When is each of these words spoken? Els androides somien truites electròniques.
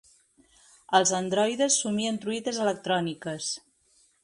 Els 0.99 1.11
androides 1.17 1.77
somien 1.83 2.19
truites 2.25 2.61
electròniques. 2.65 3.55